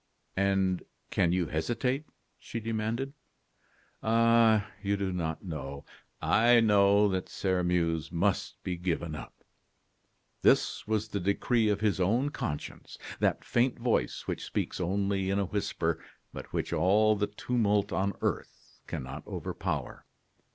"And 0.35 0.81
can 1.11 1.31
you 1.31 1.45
hesitate?" 1.45 2.07
she 2.39 2.59
demanded. 2.59 3.13
"Ah! 4.01 4.65
you 4.81 4.97
do 4.97 5.13
not 5.13 5.43
know" 5.45 5.85
"I 6.43 6.59
know 6.59 7.07
that 7.09 7.29
Sairmeuse 7.29 8.11
must 8.11 8.55
be 8.63 8.77
given 8.77 9.13
up." 9.13 9.43
This 10.41 10.87
was 10.87 11.07
the 11.09 11.19
decree 11.19 11.69
of 11.69 11.81
his 11.81 11.99
own 11.99 12.29
conscience, 12.31 12.97
that 13.19 13.45
faint 13.45 13.77
voice 13.77 14.25
which 14.25 14.43
speaks 14.43 14.79
only 14.81 15.29
in 15.29 15.37
a 15.37 15.45
whisper, 15.45 16.03
but 16.33 16.51
which 16.51 16.73
all 16.73 17.15
the 17.15 17.27
tumult 17.27 17.91
on 17.93 18.13
earth 18.21 18.81
cannot 18.87 19.21
overpower. 19.27 20.07